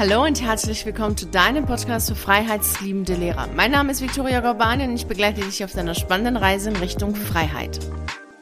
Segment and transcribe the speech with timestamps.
[0.00, 3.48] Hallo und herzlich willkommen zu deinem Podcast für freiheitsliebende Lehrer.
[3.54, 7.14] Mein Name ist Viktoria Gorbani und ich begleite dich auf deiner spannenden Reise in Richtung
[7.14, 7.78] Freiheit.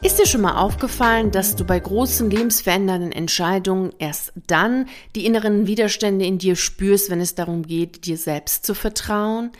[0.00, 4.86] Ist dir schon mal aufgefallen, dass du bei großen lebensverändernden Entscheidungen erst dann
[5.16, 9.51] die inneren Widerstände in dir spürst, wenn es darum geht, dir selbst zu vertrauen?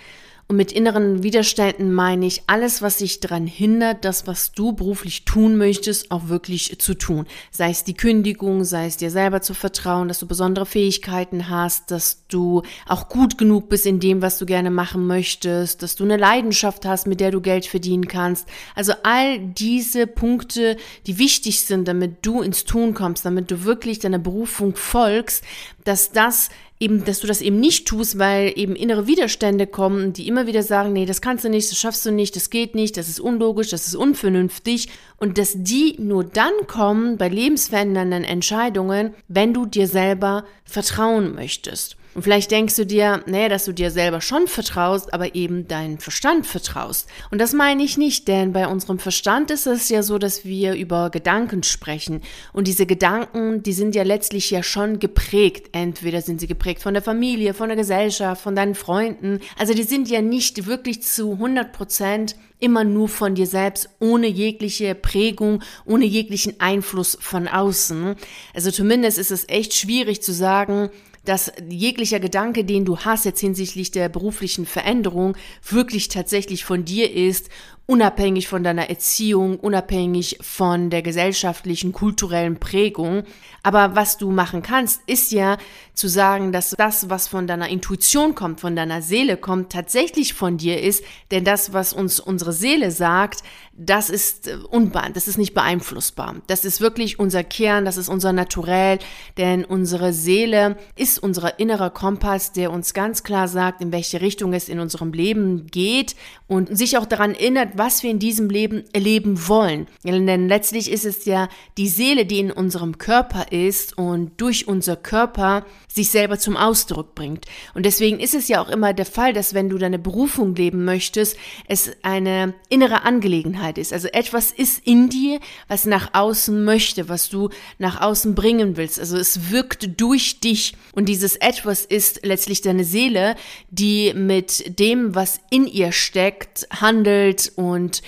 [0.51, 5.27] Und mit inneren Widerständen meine ich alles, was dich daran hindert, das, was du beruflich
[5.27, 7.27] tun möchtest, auch wirklich zu tun.
[7.51, 11.91] Sei es die Kündigung, sei es dir selber zu vertrauen, dass du besondere Fähigkeiten hast,
[11.91, 16.05] dass du auch gut genug bist in dem, was du gerne machen möchtest, dass du
[16.05, 18.49] eine Leidenschaft hast, mit der du Geld verdienen kannst.
[18.75, 23.99] Also all diese Punkte, die wichtig sind, damit du ins Tun kommst, damit du wirklich
[23.99, 25.45] deiner Berufung folgst,
[25.85, 26.49] dass das
[26.81, 30.63] eben, dass du das eben nicht tust, weil eben innere Widerstände kommen, die immer wieder
[30.63, 33.21] sagen, nee, das kannst du nicht, das schaffst du nicht, das geht nicht, das ist
[33.21, 39.67] unlogisch, das ist unvernünftig und dass die nur dann kommen bei lebensverändernden Entscheidungen, wenn du
[39.67, 41.97] dir selber vertrauen möchtest.
[42.19, 46.01] Und vielleicht denkst du dir, naja, dass du dir selber schon vertraust, aber eben deinen
[46.01, 47.09] Verstand vertraust.
[47.31, 50.75] Und das meine ich nicht, denn bei unserem Verstand ist es ja so, dass wir
[50.75, 52.23] über Gedanken sprechen.
[52.53, 55.69] Und diese Gedanken, die sind ja letztlich ja schon geprägt.
[55.71, 59.39] Entweder sind sie geprägt von der Familie, von der Gesellschaft, von deinen Freunden.
[59.57, 64.27] Also die sind ja nicht wirklich zu 100 Prozent immer nur von dir selbst, ohne
[64.27, 68.17] jegliche Prägung, ohne jeglichen Einfluss von außen.
[68.55, 70.91] Also zumindest ist es echt schwierig zu sagen,
[71.25, 75.37] dass jeglicher Gedanke, den du hast jetzt hinsichtlich der beruflichen Veränderung,
[75.69, 77.49] wirklich tatsächlich von dir ist
[77.89, 83.23] unabhängig von deiner Erziehung, unabhängig von der gesellschaftlichen, kulturellen Prägung.
[83.63, 85.57] Aber was du machen kannst, ist ja
[85.95, 90.59] zu sagen, dass das, was von deiner Intuition kommt, von deiner Seele kommt, tatsächlich von
[90.59, 91.03] dir ist.
[91.31, 96.35] Denn das, was uns unsere Seele sagt, das ist äh, unbein, das ist nicht beeinflussbar.
[96.47, 98.99] Das ist wirklich unser Kern, das ist unser Naturell,
[99.39, 104.53] denn unsere Seele ist unser innerer Kompass, der uns ganz klar sagt, in welche Richtung
[104.53, 106.17] es in unserem Leben geht
[106.49, 109.87] und sich auch daran erinnert, was wir in diesem Leben erleben wollen.
[110.05, 114.97] Denn letztlich ist es ja die Seele, die in unserem Körper ist und durch unser
[114.97, 117.47] Körper sich selber zum Ausdruck bringt.
[117.75, 120.85] Und deswegen ist es ja auch immer der Fall, dass wenn du deine Berufung leben
[120.85, 121.37] möchtest,
[121.67, 123.93] es eine innere Angelegenheit ist.
[123.93, 128.99] Also etwas ist in dir, was nach außen möchte, was du nach außen bringen willst.
[129.01, 130.75] Also es wirkt durch dich.
[130.93, 133.37] Und dieses etwas ist letztlich deine Seele,
[133.71, 138.03] die mit dem, was in ihr steckt, handelt und und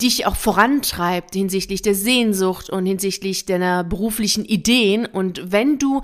[0.00, 5.06] dich auch vorantreibt hinsichtlich der Sehnsucht und hinsichtlich deiner beruflichen Ideen.
[5.06, 6.02] Und wenn du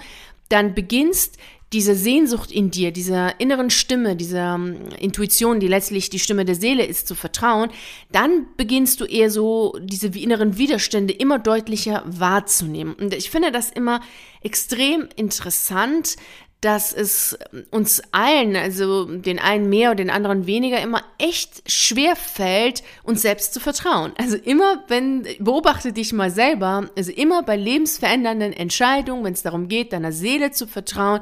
[0.49, 1.39] dann beginnst,
[1.73, 6.55] diese Sehnsucht in dir, dieser inneren Stimme, dieser ähm, Intuition, die letztlich die Stimme der
[6.55, 7.71] Seele ist, zu vertrauen,
[8.11, 12.95] dann beginnst du eher so diese inneren Widerstände immer deutlicher wahrzunehmen.
[12.95, 14.01] Und ich finde das immer
[14.43, 16.17] extrem interessant,
[16.61, 17.39] dass es
[17.71, 23.23] uns allen, also den einen mehr und den anderen weniger, immer echt schwer fällt, uns
[23.23, 24.13] selbst zu vertrauen.
[24.19, 29.69] Also immer, wenn, beobachte dich mal selber, also immer bei lebensverändernden Entscheidungen, wenn es darum
[29.69, 31.21] geht, deiner Seele zu vertrauen,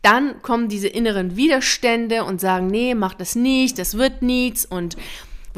[0.00, 4.96] dann kommen diese inneren Widerstände und sagen, nee, mach das nicht, das wird nichts und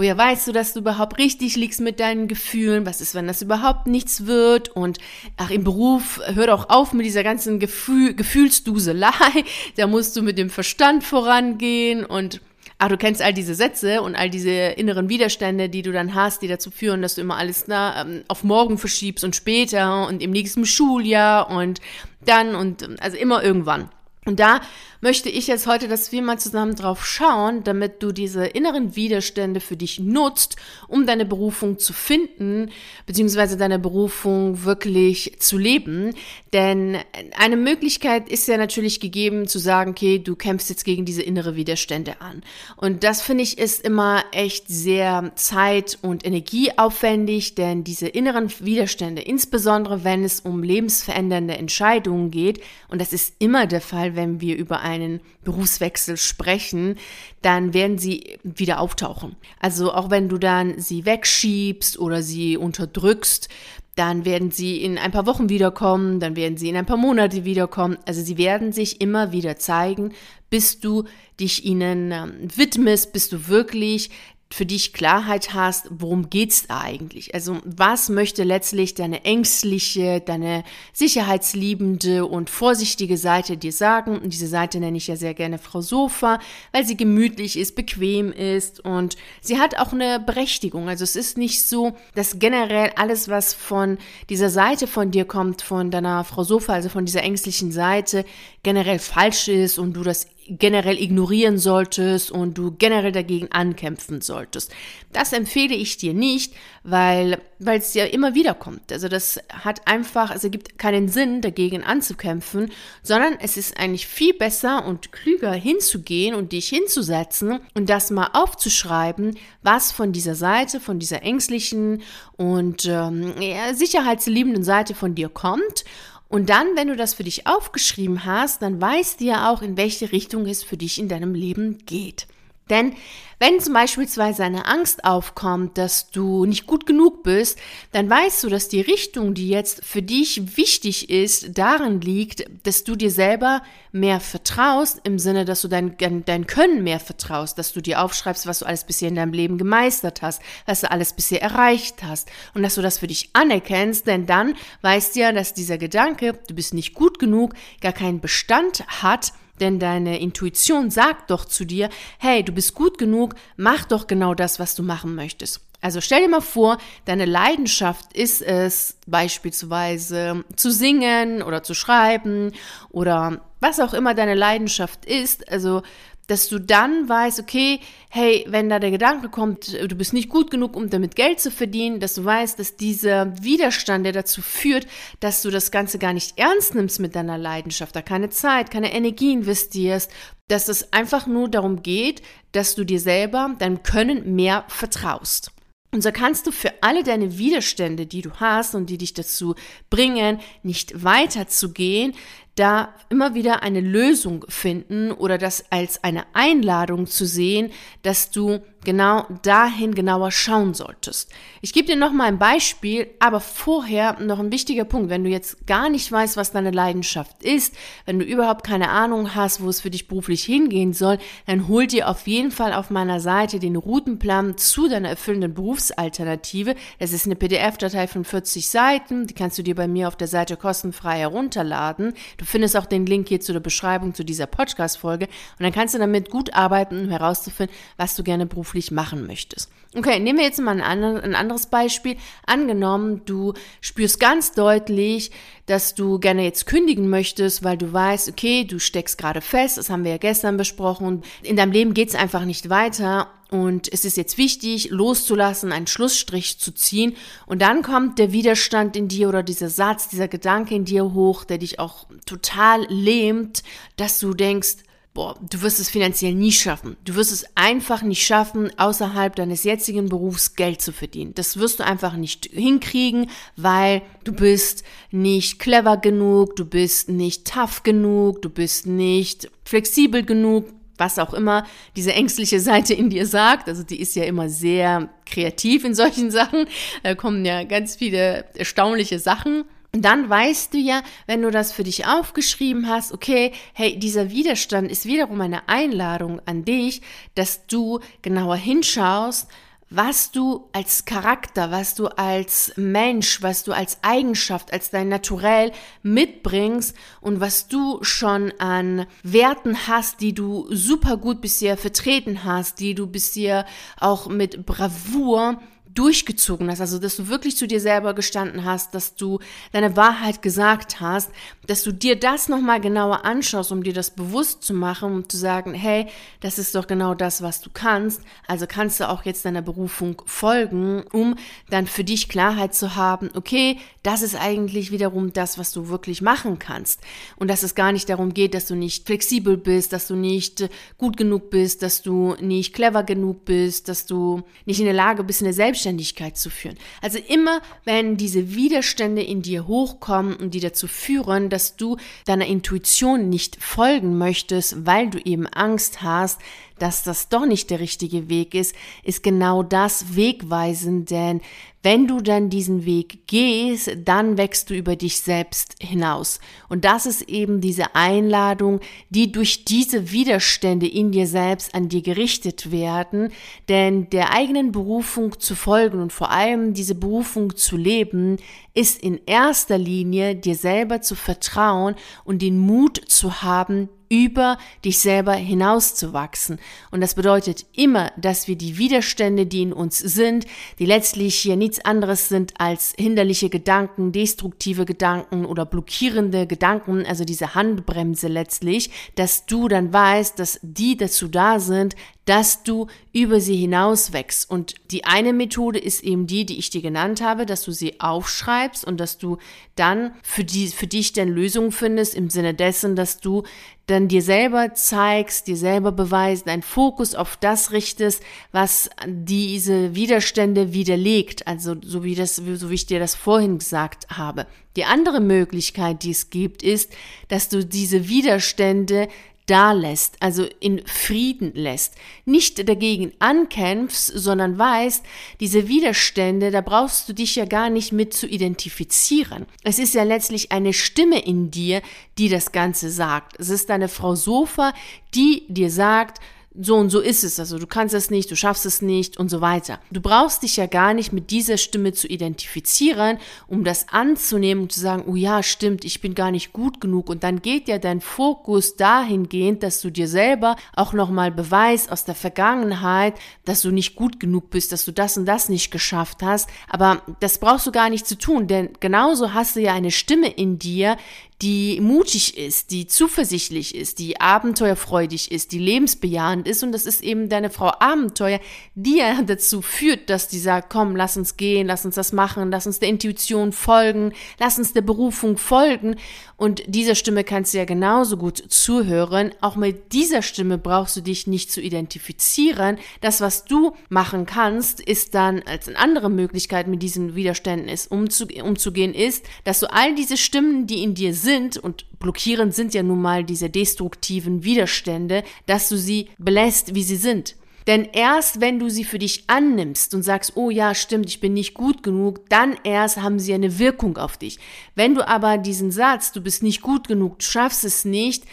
[0.01, 2.87] Woher weißt du, dass du überhaupt richtig liegst mit deinen Gefühlen?
[2.87, 4.71] Was ist, wenn das überhaupt nichts wird?
[4.71, 4.97] Und
[5.37, 9.11] ach, im Beruf, hör doch auf mit dieser ganzen Gefühl, Gefühlsduselei.
[9.77, 12.41] Da musst du mit dem Verstand vorangehen und
[12.79, 16.41] ach, du kennst all diese Sätze und all diese inneren Widerstände, die du dann hast,
[16.41, 20.23] die dazu führen, dass du immer alles na, ähm, auf morgen verschiebst und später und
[20.23, 21.83] im nächsten Schuljahr und
[22.25, 23.91] dann und also immer irgendwann.
[24.25, 24.61] Und da
[25.01, 29.61] möchte ich jetzt heute, dass wir mal zusammen drauf schauen, damit du diese inneren Widerstände
[29.61, 30.57] für dich nutzt,
[30.89, 32.71] um deine Berufung zu finden,
[33.07, 36.15] beziehungsweise deine Berufung wirklich zu leben.
[36.53, 36.99] Denn
[37.39, 41.57] eine Möglichkeit ist ja natürlich gegeben zu sagen, okay, du kämpfst jetzt gegen diese innere
[41.57, 42.43] Widerstände an.
[42.77, 49.23] Und das finde ich ist immer echt sehr zeit- und energieaufwendig, denn diese inneren Widerstände,
[49.23, 54.57] insbesondere wenn es um lebensverändernde Entscheidungen geht, und das ist immer der Fall, wenn wir
[54.57, 56.97] über einen Berufswechsel sprechen,
[57.43, 59.37] dann werden sie wieder auftauchen.
[59.59, 63.49] Also auch wenn du dann sie wegschiebst oder sie unterdrückst,
[63.97, 67.45] dann werden sie in ein paar Wochen wiederkommen, dann werden sie in ein paar Monate
[67.45, 67.99] wiederkommen.
[68.07, 70.13] Also sie werden sich immer wieder zeigen,
[70.49, 71.05] bis du
[71.39, 74.11] dich ihnen ähm, widmest, bis du wirklich
[74.53, 77.35] für dich Klarheit hast, worum geht's da eigentlich?
[77.35, 84.19] Also was möchte letztlich deine ängstliche, deine sicherheitsliebende und vorsichtige Seite dir sagen?
[84.19, 86.41] Und diese Seite nenne ich ja sehr gerne Frau Sofa,
[86.73, 90.89] weil sie gemütlich ist, bequem ist und sie hat auch eine Berechtigung.
[90.89, 93.99] Also es ist nicht so, dass generell alles, was von
[94.31, 98.25] dieser Seite von dir kommt, von deiner Frau Sofa, also von dieser ängstlichen Seite,
[98.65, 104.73] generell falsch ist und du das generell ignorieren solltest und du generell dagegen ankämpfen solltest.
[105.13, 108.91] Das empfehle ich dir nicht, weil weil es ja immer wieder kommt.
[108.91, 112.73] Also das hat einfach, also gibt keinen Sinn dagegen anzukämpfen,
[113.03, 118.31] sondern es ist eigentlich viel besser und klüger hinzugehen und dich hinzusetzen und das mal
[118.33, 122.03] aufzuschreiben, was von dieser Seite, von dieser ängstlichen
[122.37, 125.85] und ähm, ja, sicherheitsliebenden Seite von dir kommt
[126.31, 129.77] und dann, wenn du das für dich aufgeschrieben hast, dann weißt du ja auch, in
[129.77, 132.29] welche Richtung es für dich in deinem Leben geht.
[132.71, 132.95] Denn
[133.43, 134.07] wenn zum Beispiel
[134.39, 137.59] eine Angst aufkommt, dass du nicht gut genug bist,
[137.91, 142.85] dann weißt du, dass die Richtung, die jetzt für dich wichtig ist, darin liegt, dass
[142.85, 143.63] du dir selber
[143.93, 148.47] mehr vertraust, im Sinne, dass du dein, dein Können mehr vertraust, dass du dir aufschreibst,
[148.47, 152.29] was du alles bisher in deinem Leben gemeistert hast, was du alles bisher erreicht hast
[152.53, 156.39] und dass du das für dich anerkennst, denn dann weißt du ja, dass dieser Gedanke,
[156.47, 161.65] du bist nicht gut genug, gar keinen Bestand hat, denn deine Intuition sagt doch zu
[161.65, 165.61] dir, hey, du bist gut genug, mach doch genau das, was du machen möchtest.
[165.83, 172.53] Also stell dir mal vor, deine Leidenschaft ist es beispielsweise zu singen oder zu schreiben
[172.91, 175.51] oder was auch immer deine Leidenschaft ist.
[175.51, 175.83] Also
[176.31, 180.51] dass du dann weißt, okay, hey, wenn da der Gedanke kommt, du bist nicht gut
[180.51, 184.87] genug, um damit Geld zu verdienen, dass du weißt, dass dieser Widerstand, der dazu führt,
[185.19, 188.93] dass du das Ganze gar nicht ernst nimmst mit deiner Leidenschaft, da keine Zeit, keine
[188.93, 190.11] Energie investierst,
[190.47, 192.23] dass es einfach nur darum geht,
[192.53, 195.51] dass du dir selber, deinem Können mehr vertraust.
[195.93, 199.57] Und so kannst du für alle deine Widerstände, die du hast und die dich dazu
[199.91, 202.15] bringen, nicht weiterzugehen,
[202.61, 207.73] da immer wieder eine Lösung finden oder das als eine Einladung zu sehen,
[208.03, 211.31] dass du genau dahin genauer schauen solltest.
[211.61, 215.11] Ich gebe dir noch mal ein Beispiel, aber vorher noch ein wichtiger Punkt.
[215.11, 217.75] Wenn du jetzt gar nicht weißt, was deine Leidenschaft ist,
[218.07, 221.87] wenn du überhaupt keine Ahnung hast, wo es für dich beruflich hingehen soll, dann hol
[221.87, 226.75] dir auf jeden Fall auf meiner Seite den Routenplan zu deiner erfüllenden Berufsalternative.
[226.99, 230.29] Das ist eine PDF-Datei von 40 Seiten, die kannst du dir bei mir auf der
[230.29, 232.15] Seite kostenfrei herunterladen.
[232.39, 235.95] Du findest auch den Link hier zu der Beschreibung zu dieser Podcast-Folge und dann kannst
[235.95, 239.71] du damit gut arbeiten, um herauszufinden, was du gerne beruflich machen möchtest.
[239.97, 242.17] Okay, nehmen wir jetzt mal ein, anderes Beispiel.
[242.47, 245.33] Angenommen, du spürst ganz deutlich,
[245.67, 249.91] dass du gerne jetzt kündigen möchtest, weil du weißt, okay, du steckst gerade fest, das
[249.91, 251.23] haben wir ja gestern besprochen.
[251.43, 255.89] In deinem Leben geht es einfach nicht weiter und es ist jetzt wichtig, loszulassen, einen
[255.89, 257.17] Schlussstrich zu ziehen.
[257.47, 261.45] Und dann kommt der Widerstand in dir oder dieser Satz, dieser Gedanke in dir hoch,
[261.45, 263.65] der dich auch total lähmt,
[263.97, 264.77] dass du denkst,
[265.15, 266.97] boah, du wirst es finanziell nie schaffen.
[267.05, 271.35] Du wirst es einfach nicht schaffen, außerhalb deines jetzigen Berufs Geld zu verdienen.
[271.35, 277.53] Das wirst du einfach nicht hinkriegen, weil du bist nicht clever genug, du bist nicht
[277.53, 280.67] tough genug, du bist nicht flexibel genug,
[281.01, 281.67] was auch immer
[281.97, 283.69] diese ängstliche Seite in dir sagt.
[283.69, 286.67] Also die ist ja immer sehr kreativ in solchen Sachen.
[287.03, 291.83] Da kommen ja ganz viele erstaunliche Sachen dann weißt du ja, wenn du das für
[291.83, 297.03] dich aufgeschrieben hast, okay, hey, dieser Widerstand ist wiederum eine Einladung an dich,
[297.35, 299.49] dass du genauer hinschaust,
[299.91, 305.73] was du als Charakter, was du als Mensch, was du als Eigenschaft, als dein Naturell
[306.03, 312.79] mitbringst und was du schon an Werten hast, die du super gut bisher vertreten hast,
[312.79, 313.67] die du bisher
[313.99, 315.61] auch mit Bravour
[315.95, 319.41] durchgezogen hast, also dass du wirklich zu dir selber gestanden hast, dass du
[319.73, 321.31] deine Wahrheit gesagt hast,
[321.67, 325.37] dass du dir das nochmal genauer anschaust, um dir das bewusst zu machen, um zu
[325.37, 326.07] sagen, hey,
[326.41, 330.23] das ist doch genau das, was du kannst, also kannst du auch jetzt deiner Berufung
[330.27, 331.37] folgen, um
[331.71, 336.23] dann für dich Klarheit zu haben, okay, das ist eigentlich wiederum das, was du wirklich
[336.23, 337.01] machen kannst.
[337.37, 340.69] Und dass es gar nicht darum geht, dass du nicht flexibel bist, dass du nicht
[340.99, 345.25] gut genug bist, dass du nicht clever genug bist, dass du nicht in der Lage
[345.25, 346.77] bist, eine Selbstständigkeit Selbstständigkeit zu führen.
[347.01, 351.97] Also immer, wenn diese Widerstände in dir hochkommen und die dazu führen, dass du
[352.27, 356.41] deiner Intuition nicht folgen möchtest, weil du eben Angst hast,
[356.81, 361.41] dass das doch nicht der richtige Weg ist, ist genau das wegweisend, denn
[361.83, 366.39] wenn du dann diesen Weg gehst, dann wächst du über dich selbst hinaus.
[366.69, 372.03] Und das ist eben diese Einladung, die durch diese Widerstände in dir selbst an dir
[372.03, 373.33] gerichtet werden,
[373.71, 378.37] denn der eigenen Berufung zu folgen und vor allem diese Berufung zu leben,
[378.75, 381.95] ist in erster Linie dir selber zu vertrauen
[382.25, 386.59] und den Mut zu haben, über dich selber hinauszuwachsen.
[386.91, 390.47] Und das bedeutet immer, dass wir die Widerstände, die in uns sind,
[390.81, 397.25] die letztlich hier nichts anderes sind als hinderliche Gedanken, destruktive Gedanken oder blockierende Gedanken, also
[397.25, 403.41] diese Handbremse letztlich, dass du dann weißt, dass die dazu da sind, dass du über
[403.41, 404.49] sie hinaus wächst.
[404.49, 408.01] Und die eine Methode ist eben die, die ich dir genannt habe, dass du sie
[408.01, 409.39] aufschreibst und dass du
[409.75, 413.43] dann für, die, für dich dann Lösungen findest im Sinne dessen, dass du
[413.91, 420.73] dann dir selber zeigst, dir selber beweist, deinen Fokus auf das richtest, was diese Widerstände
[420.73, 421.47] widerlegt.
[421.47, 424.47] Also so wie das, so wie ich dir das vorhin gesagt habe.
[424.77, 426.93] Die andere Möglichkeit, die es gibt, ist,
[427.29, 429.09] dass du diese Widerstände
[429.51, 435.05] da lässt, also in Frieden lässt, nicht dagegen ankämpfst, sondern weißt,
[435.41, 439.47] diese Widerstände, da brauchst du dich ja gar nicht mit zu identifizieren.
[439.65, 441.83] Es ist ja letztlich eine Stimme in dir,
[442.17, 443.41] die das Ganze sagt.
[443.41, 444.73] Es ist deine Frau Sofa,
[445.15, 446.21] die dir sagt,
[446.59, 449.29] so und so ist es, also du kannst es nicht, du schaffst es nicht und
[449.29, 449.79] so weiter.
[449.93, 454.73] Du brauchst dich ja gar nicht mit dieser Stimme zu identifizieren, um das anzunehmen und
[454.73, 457.09] zu sagen, oh ja, stimmt, ich bin gar nicht gut genug.
[457.09, 462.05] Und dann geht ja dein Fokus dahingehend, dass du dir selber auch nochmal beweist aus
[462.05, 463.15] der Vergangenheit,
[463.45, 467.03] dass du nicht gut genug bist, dass du das und das nicht geschafft hast, aber
[467.21, 470.59] das brauchst du gar nicht zu tun, denn genauso hast du ja eine Stimme in
[470.59, 470.97] dir,
[471.43, 476.63] die mutig ist, die zuversichtlich ist, die abenteuerfreudig ist, die lebensbejahend ist.
[476.63, 478.41] Und das ist eben deine Frau Abenteuer,
[478.75, 482.51] die ja dazu führt, dass die sagt, komm, lass uns gehen, lass uns das machen,
[482.51, 485.97] lass uns der Intuition folgen, lass uns der Berufung folgen.
[486.37, 489.33] Und dieser Stimme kannst du ja genauso gut zuhören.
[489.41, 492.79] Auch mit dieser Stimme brauchst du dich nicht zu identifizieren.
[493.01, 497.91] Das, was du machen kannst, ist dann als eine andere Möglichkeit mit diesen Widerständen ist,
[497.91, 502.75] umzugehen, ist, dass du all diese Stimmen, die in dir sind, sind, und blockierend sind
[502.75, 507.37] ja nun mal diese destruktiven Widerstände, dass du sie belässt, wie sie sind.
[507.69, 511.35] Denn erst wenn du sie für dich annimmst und sagst, oh ja, stimmt, ich bin
[511.35, 514.41] nicht gut genug, dann erst haben sie eine Wirkung auf dich.
[514.75, 518.25] Wenn du aber diesen Satz, du bist nicht gut genug, du schaffst es nicht,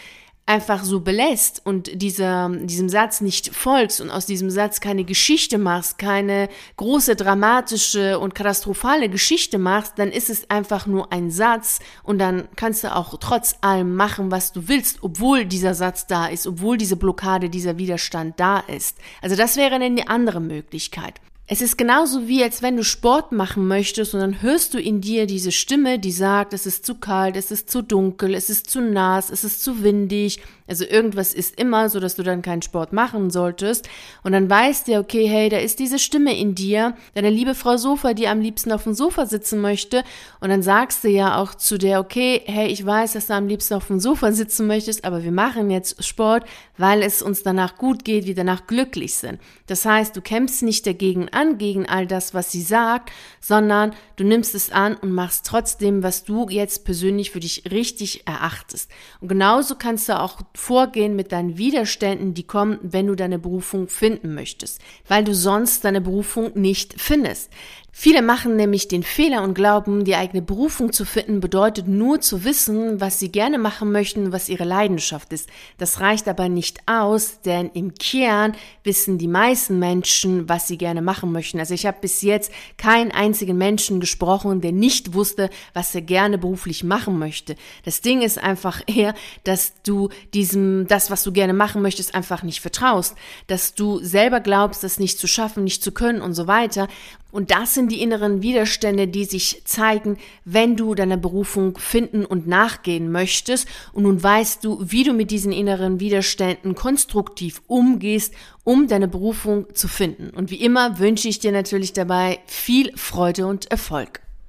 [0.48, 5.58] einfach so belässt und dieser, diesem Satz nicht folgst und aus diesem Satz keine Geschichte
[5.58, 11.80] machst, keine große dramatische und katastrophale Geschichte machst, dann ist es einfach nur ein Satz
[12.02, 16.26] und dann kannst du auch trotz allem machen, was du willst, obwohl dieser Satz da
[16.26, 18.96] ist, obwohl diese Blockade, dieser Widerstand da ist.
[19.20, 21.20] Also das wäre eine andere Möglichkeit.
[21.50, 25.00] Es ist genauso wie, als wenn du Sport machen möchtest und dann hörst du in
[25.00, 28.68] dir diese Stimme, die sagt, es ist zu kalt, es ist zu dunkel, es ist
[28.68, 32.60] zu nass, es ist zu windig, also irgendwas ist immer, so dass du dann keinen
[32.60, 33.88] Sport machen solltest.
[34.22, 37.78] Und dann weißt du, okay, hey, da ist diese Stimme in dir, deine liebe Frau
[37.78, 40.04] Sofa, die am liebsten auf dem Sofa sitzen möchte.
[40.40, 43.48] Und dann sagst du ja auch zu der, okay, hey, ich weiß, dass du am
[43.48, 46.44] liebsten auf dem Sofa sitzen möchtest, aber wir machen jetzt Sport,
[46.76, 49.40] weil es uns danach gut geht, wir danach glücklich sind.
[49.66, 54.24] Das heißt, du kämpfst nicht dagegen an, gegen all das, was sie sagt, sondern du
[54.24, 58.90] nimmst es an und machst trotzdem, was du jetzt persönlich für dich richtig erachtest.
[59.20, 63.88] Und genauso kannst du auch vorgehen mit deinen Widerständen, die kommen, wenn du deine Berufung
[63.88, 67.50] finden möchtest, weil du sonst deine Berufung nicht findest.
[67.90, 72.44] Viele machen nämlich den Fehler und glauben, die eigene Berufung zu finden bedeutet nur zu
[72.44, 75.48] wissen, was sie gerne machen möchten, was ihre Leidenschaft ist.
[75.78, 78.54] Das reicht aber nicht aus, denn im Kern
[78.84, 81.58] wissen die meisten Menschen, was sie gerne machen möchten.
[81.58, 86.38] Also ich habe bis jetzt keinen einzigen Menschen gesprochen, der nicht wusste, was er gerne
[86.38, 87.56] beruflich machen möchte.
[87.84, 89.14] Das Ding ist einfach eher,
[89.44, 93.16] dass du diesem, das, was du gerne machen möchtest, einfach nicht vertraust,
[93.46, 96.86] dass du selber glaubst, das nicht zu schaffen, nicht zu können und so weiter.
[97.30, 102.46] Und das sind die inneren Widerstände, die sich zeigen, wenn du deiner Berufung finden und
[102.46, 103.68] nachgehen möchtest.
[103.92, 108.32] Und nun weißt du, wie du mit diesen inneren Widerständen konstruktiv umgehst,
[108.64, 110.30] um deine Berufung zu finden.
[110.30, 114.20] Und wie immer wünsche ich dir natürlich dabei viel Freude und Erfolg.